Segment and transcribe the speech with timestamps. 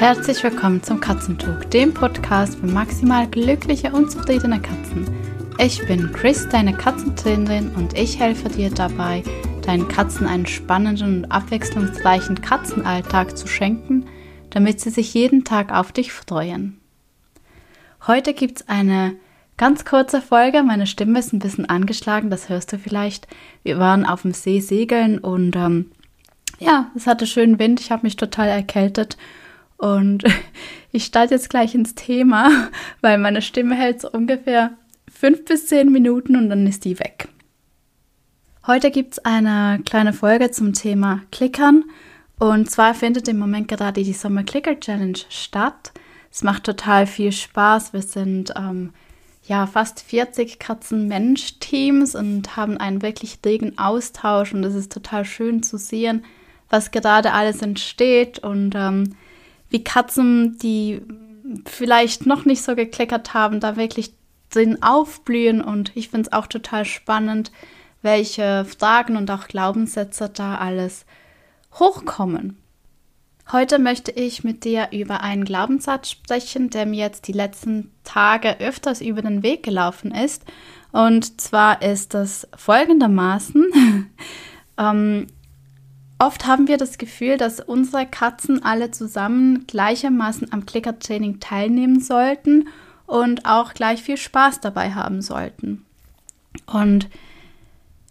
[0.00, 5.06] Herzlich willkommen zum Katzentalk, dem Podcast für maximal glückliche und zufriedene Katzen.
[5.58, 9.22] Ich bin Chris, deine Katzentrainerin, und ich helfe dir dabei,
[9.60, 14.06] deinen Katzen einen spannenden und abwechslungsreichen Katzenalltag zu schenken,
[14.48, 16.80] damit sie sich jeden Tag auf dich freuen.
[18.06, 19.16] Heute gibt es eine
[19.58, 20.62] ganz kurze Folge.
[20.62, 23.28] Meine Stimme ist ein bisschen angeschlagen, das hörst du vielleicht.
[23.64, 25.90] Wir waren auf dem See segeln und ähm,
[26.58, 27.80] ja, es hatte schönen Wind.
[27.80, 29.18] Ich habe mich total erkältet
[29.80, 30.24] und
[30.92, 32.68] ich starte jetzt gleich ins Thema,
[33.00, 34.72] weil meine Stimme hält so ungefähr
[35.10, 37.28] fünf bis zehn Minuten und dann ist die weg.
[38.66, 41.84] Heute gibt es eine kleine Folge zum Thema Klickern.
[42.38, 45.92] Und zwar findet im Moment gerade die Sommer Clicker Challenge statt.
[46.30, 47.92] Es macht total viel Spaß.
[47.92, 48.92] Wir sind ähm,
[49.46, 54.52] ja fast 40 Katzen-Mensch-Teams und haben einen wirklich regen Austausch.
[54.54, 56.24] Und es ist total schön zu sehen,
[56.68, 59.16] was gerade alles entsteht und ähm,
[59.70, 61.00] wie Katzen, die
[61.66, 64.12] vielleicht noch nicht so gekleckert haben, da wirklich
[64.50, 65.62] drin aufblühen.
[65.62, 67.50] Und ich finde es auch total spannend,
[68.02, 71.06] welche Fragen und auch Glaubenssätze da alles
[71.74, 72.56] hochkommen.
[73.52, 78.60] Heute möchte ich mit dir über einen Glaubenssatz sprechen, der mir jetzt die letzten Tage
[78.60, 80.44] öfters über den Weg gelaufen ist.
[80.92, 84.10] Und zwar ist das folgendermaßen.
[84.78, 85.26] ähm,
[86.20, 92.68] Oft haben wir das Gefühl, dass unsere Katzen alle zusammen gleichermaßen am Klickertraining teilnehmen sollten
[93.06, 95.86] und auch gleich viel Spaß dabei haben sollten.
[96.66, 97.08] Und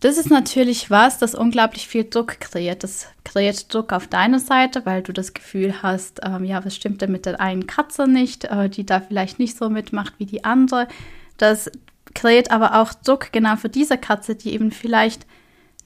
[0.00, 2.84] das ist natürlich was, das unglaublich viel Druck kreiert.
[2.84, 7.02] Das kreiert Druck auf deiner Seite, weil du das Gefühl hast, ähm, ja, was stimmt
[7.02, 10.42] denn mit der einen Katze nicht, äh, die da vielleicht nicht so mitmacht wie die
[10.42, 10.88] andere.
[11.36, 11.70] Das
[12.14, 15.26] kreiert aber auch Druck genau für diese Katze, die eben vielleicht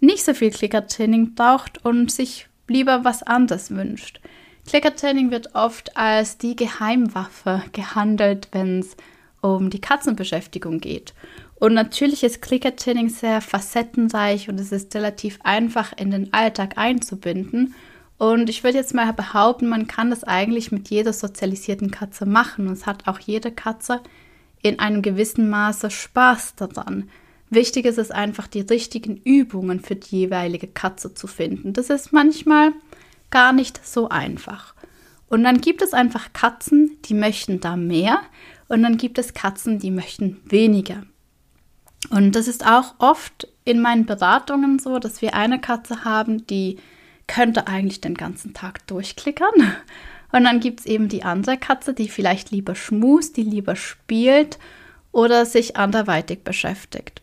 [0.04, 4.20] nicht so viel Klickertraining braucht und sich lieber was anderes wünscht.
[4.66, 8.96] Klickertraining wird oft als die Geheimwaffe gehandelt, wenn es
[9.40, 11.12] um die Katzenbeschäftigung geht.
[11.56, 17.74] Und natürlich ist Klickertraining sehr facettenreich und es ist relativ einfach in den Alltag einzubinden.
[18.16, 22.68] Und ich würde jetzt mal behaupten, man kann das eigentlich mit jeder sozialisierten Katze machen.
[22.68, 24.00] Und es hat auch jede Katze
[24.62, 27.10] in einem gewissen Maße Spaß daran.
[27.50, 31.72] Wichtig ist es einfach, die richtigen Übungen für die jeweilige Katze zu finden.
[31.72, 32.72] Das ist manchmal
[33.30, 34.74] gar nicht so einfach.
[35.28, 38.20] Und dann gibt es einfach Katzen, die möchten da mehr
[38.68, 41.04] und dann gibt es Katzen, die möchten weniger.
[42.10, 46.78] Und das ist auch oft in meinen Beratungen so, dass wir eine Katze haben, die
[47.26, 49.74] könnte eigentlich den ganzen Tag durchklickern.
[50.32, 54.58] Und dann gibt es eben die andere Katze, die vielleicht lieber schmust, die lieber spielt
[55.12, 57.22] oder sich anderweitig beschäftigt.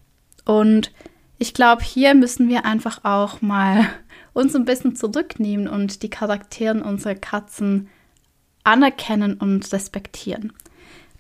[0.52, 0.92] Und
[1.38, 3.88] ich glaube, hier müssen wir einfach auch mal
[4.34, 7.88] uns ein bisschen zurücknehmen und die Charakteren unserer Katzen
[8.66, 10.52] anerkennen und respektieren.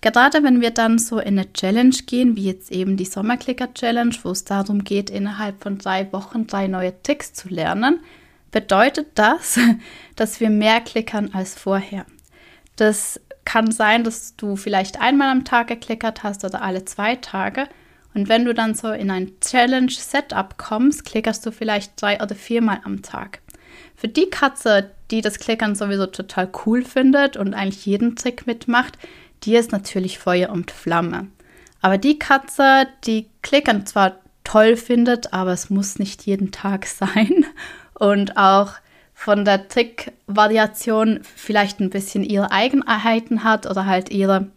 [0.01, 4.13] Gerade wenn wir dann so in eine Challenge gehen, wie jetzt eben die Sommerklicker Challenge,
[4.23, 8.01] wo es darum geht, innerhalb von drei Wochen drei neue Ticks zu lernen,
[8.51, 9.57] bedeutet das,
[10.17, 12.05] dass wir mehr klickern als vorher.
[12.75, 17.69] Das kann sein, dass du vielleicht einmal am Tag geklickert hast oder alle zwei Tage.
[18.13, 22.81] Und wenn du dann so in ein Challenge-Setup kommst, klickerst du vielleicht drei oder viermal
[22.83, 23.39] am Tag.
[23.95, 28.97] Für die Katze, die das Klickern sowieso total cool findet und eigentlich jeden Trick mitmacht,
[29.43, 31.27] die ist natürlich Feuer und Flamme.
[31.81, 37.45] Aber die Katze, die Klickern zwar toll findet, aber es muss nicht jeden Tag sein
[37.93, 38.73] und auch
[39.13, 44.47] von der Trick-Variation vielleicht ein bisschen ihre Eigenheiten hat oder halt ihre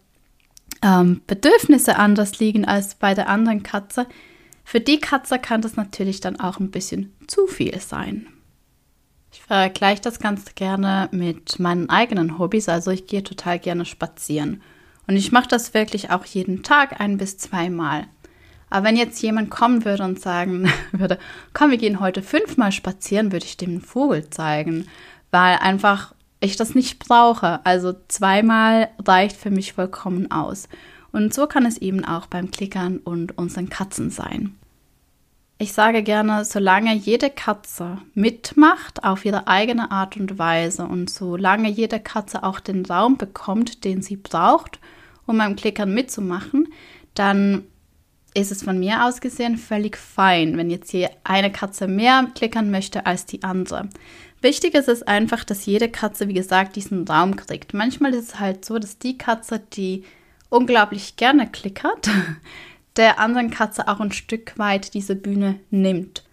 [0.85, 4.05] ähm, Bedürfnisse anders liegen als bei der anderen Katze,
[4.63, 8.27] für die Katze kann das natürlich dann auch ein bisschen zu viel sein.
[9.31, 14.61] Ich vergleiche das ganz gerne mit meinen eigenen Hobbys, also ich gehe total gerne spazieren.
[15.07, 18.07] Und ich mache das wirklich auch jeden Tag ein bis zweimal.
[18.69, 21.19] Aber wenn jetzt jemand kommen würde und sagen würde,
[21.53, 24.87] komm, wir gehen heute fünfmal spazieren, würde ich dem einen Vogel zeigen,
[25.31, 26.14] weil einfach
[26.45, 27.65] ich das nicht brauche.
[27.65, 30.69] Also zweimal reicht für mich vollkommen aus.
[31.11, 34.55] Und so kann es eben auch beim Klickern und unseren Katzen sein.
[35.57, 41.69] Ich sage gerne, solange jede Katze mitmacht auf ihre eigene Art und Weise und solange
[41.69, 44.79] jede Katze auch den Raum bekommt, den sie braucht,
[45.25, 46.67] um beim Klickern mitzumachen,
[47.13, 47.63] dann
[48.35, 52.69] ist es von mir aus gesehen völlig fein, wenn jetzt hier eine Katze mehr klickern
[52.69, 53.89] möchte als die andere.
[54.41, 57.73] Wichtig ist es einfach, dass jede Katze, wie gesagt, diesen Raum kriegt.
[57.73, 60.03] Manchmal ist es halt so, dass die Katze, die
[60.49, 62.09] unglaublich gerne klickert,
[62.97, 66.23] der anderen Katze auch ein Stück weit diese Bühne nimmt.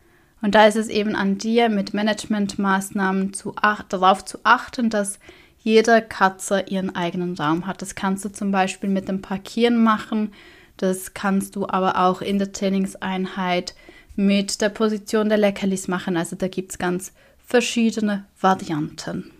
[0.43, 3.55] Und da ist es eben an dir, mit Managementmaßnahmen zu
[3.89, 5.21] darauf zu achten, dass
[5.63, 7.81] jede Katze ihren eigenen Raum hat.
[7.81, 10.33] Das kannst du zum Beispiel mit dem Parkieren machen.
[10.77, 13.75] Das kannst du aber auch in der Trainingseinheit
[14.17, 16.17] mit der Position der Leckerlis machen.
[16.17, 17.13] Also da gibt es ganz
[17.45, 19.31] verschiedene Varianten.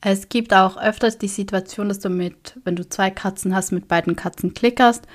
[0.00, 3.88] Es gibt auch öfters die Situation, dass du mit, wenn du zwei Katzen hast, mit
[3.88, 5.06] beiden Katzen klickerst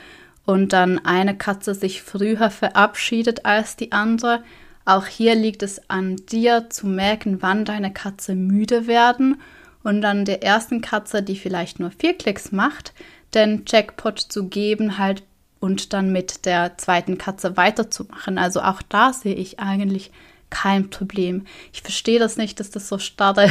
[0.45, 4.43] und dann eine Katze sich früher verabschiedet als die andere.
[4.83, 9.39] Auch hier liegt es an dir zu merken, wann deine Katze müde werden
[9.83, 12.93] und dann der ersten Katze, die vielleicht nur vier Klicks macht,
[13.35, 15.23] den Jackpot zu geben halt
[15.59, 18.37] und dann mit der zweiten Katze weiterzumachen.
[18.37, 20.11] Also auch da sehe ich eigentlich
[20.49, 21.45] kein Problem.
[21.71, 23.49] Ich verstehe das nicht, dass das so starre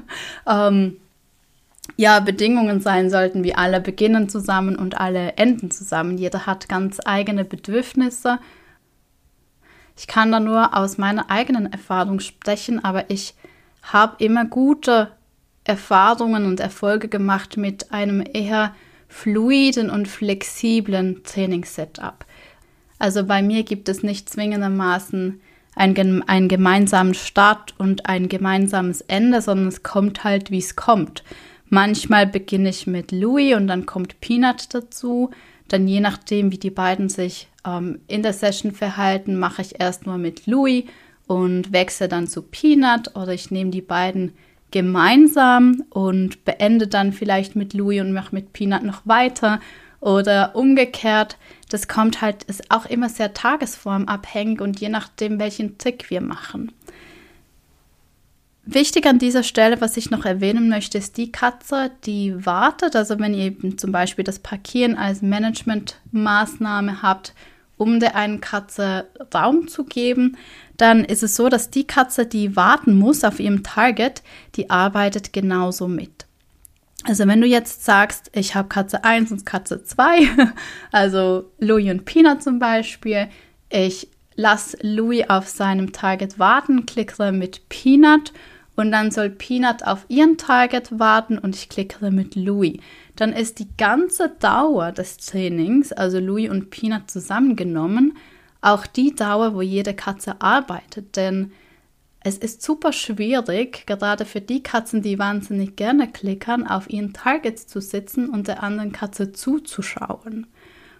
[0.46, 0.96] ähm,
[1.96, 6.16] ja, Bedingungen sein sollten, wie alle beginnen zusammen und alle enden zusammen.
[6.16, 8.38] Jeder hat ganz eigene Bedürfnisse.
[9.96, 13.34] Ich kann da nur aus meiner eigenen Erfahrung sprechen, aber ich
[13.82, 15.10] habe immer gute
[15.64, 18.74] Erfahrungen und Erfolge gemacht mit einem eher
[19.08, 22.24] fluiden und flexiblen Trainingssetup.
[22.98, 25.40] Also bei mir gibt es nicht zwingendermaßen
[25.74, 31.22] einen, einen gemeinsamen Start und ein gemeinsames Ende, sondern es kommt halt, wie es kommt.
[31.68, 35.30] Manchmal beginne ich mit Louis und dann kommt Peanut dazu.
[35.68, 40.06] Dann je nachdem, wie die beiden sich ähm, in der Session verhalten, mache ich erst
[40.06, 40.84] mal mit Louis
[41.26, 44.32] und wechsle dann zu Peanut oder ich nehme die beiden
[44.70, 49.60] gemeinsam und beende dann vielleicht mit Louis und mache mit Peanut noch weiter
[50.00, 51.36] oder umgekehrt.
[51.70, 56.72] Das kommt halt, ist auch immer sehr tagesformabhängig und je nachdem, welchen Tick wir machen.
[58.70, 62.96] Wichtig an dieser Stelle, was ich noch erwähnen möchte, ist die Katze, die wartet.
[62.96, 67.32] Also wenn ihr eben zum Beispiel das Parkieren als Managementmaßnahme habt,
[67.78, 70.36] um der einen Katze Raum zu geben,
[70.76, 74.22] dann ist es so, dass die Katze, die warten muss auf ihrem Target,
[74.56, 76.26] die arbeitet genauso mit.
[77.04, 80.28] Also wenn du jetzt sagst, ich habe Katze 1 und Katze 2,
[80.92, 83.28] also Louis und Peanut zum Beispiel,
[83.70, 88.32] ich lasse Louis auf seinem Target warten, klicke mit Peanut
[88.78, 92.78] und dann soll Peanut auf ihren Target warten und ich klicke mit Louis.
[93.16, 98.16] Dann ist die ganze Dauer des Trainings, also Louis und Peanut zusammengenommen,
[98.60, 101.16] auch die Dauer, wo jede Katze arbeitet.
[101.16, 101.50] Denn
[102.20, 107.66] es ist super schwierig, gerade für die Katzen, die wahnsinnig gerne klickern, auf ihren Targets
[107.66, 110.46] zu sitzen und der anderen Katze zuzuschauen.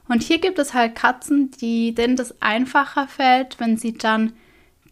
[0.08, 4.32] Und hier gibt es halt Katzen, die, denen das einfacher fällt, wenn sie dann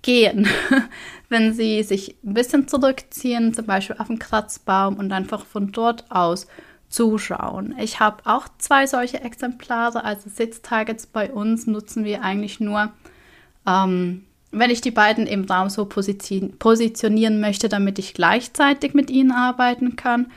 [0.06, 0.48] gehen.
[1.28, 6.10] wenn sie sich ein bisschen zurückziehen, zum Beispiel auf den Kratzbaum und einfach von dort
[6.10, 6.46] aus
[6.88, 7.74] zuschauen.
[7.78, 12.92] Ich habe auch zwei solche Exemplare, also Sitztargets bei uns nutzen wir eigentlich nur,
[13.66, 19.32] ähm, wenn ich die beiden im Raum so positionieren möchte, damit ich gleichzeitig mit ihnen
[19.32, 20.30] arbeiten kann.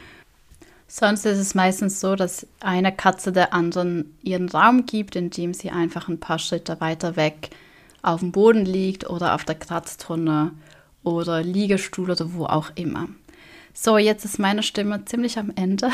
[0.87, 5.69] Sonst ist es meistens so, dass eine Katze der anderen ihren Raum gibt, indem sie
[5.69, 7.51] einfach ein paar Schritte weiter weg
[8.01, 10.51] auf dem Boden liegt oder auf der Kratztonne
[11.03, 13.07] oder Liegestuhl oder wo auch immer.
[13.73, 15.89] So, jetzt ist meine Stimme ziemlich am Ende.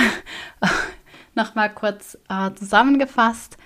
[1.35, 3.57] Nochmal kurz äh, zusammengefasst.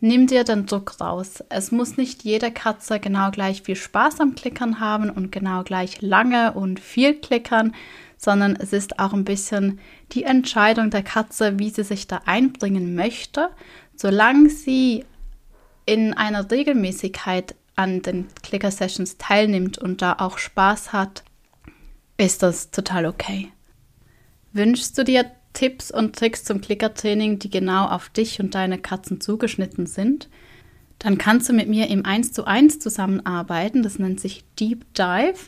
[0.00, 1.42] Nimm dir den Druck raus.
[1.48, 6.00] Es muss nicht jede Katze genau gleich viel Spaß am Klickern haben und genau gleich
[6.02, 7.74] lange und viel klickern,
[8.16, 9.80] sondern es ist auch ein bisschen
[10.12, 13.50] die Entscheidung der Katze, wie sie sich da einbringen möchte.
[13.96, 15.04] Solange sie
[15.88, 21.24] in einer Regelmäßigkeit an den Clicker-Sessions teilnimmt und da auch Spaß hat,
[22.18, 23.50] ist das total okay.
[24.52, 29.22] Wünschst du dir Tipps und Tricks zum Klickertraining, die genau auf dich und deine Katzen
[29.22, 30.28] zugeschnitten sind?
[30.98, 33.82] Dann kannst du mit mir im 1 zu 1 zusammenarbeiten.
[33.82, 35.38] Das nennt sich Deep Dive.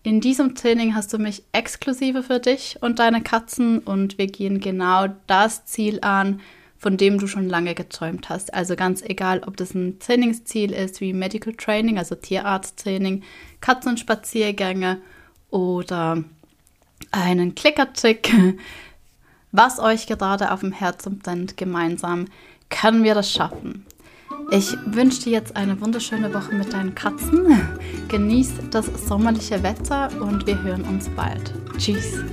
[0.01, 4.59] In diesem Training hast du mich exklusive für dich und deine Katzen und wir gehen
[4.59, 6.41] genau das Ziel an,
[6.79, 8.53] von dem du schon lange geträumt hast.
[8.53, 13.23] Also ganz egal, ob das ein Trainingsziel ist wie Medical Training, also Tierarzttraining,
[13.61, 14.99] Katzenspaziergänge
[15.51, 16.23] oder
[17.11, 18.31] einen Klickertrick,
[19.51, 22.25] was euch gerade auf dem Herzen brennt, gemeinsam
[22.69, 23.85] können wir das schaffen.
[24.51, 27.59] Ich wünsche dir jetzt eine wunderschöne Woche mit deinen Katzen.
[28.07, 31.53] Genieß das sommerliche Wetter und wir hören uns bald.
[31.77, 32.23] Tschüss.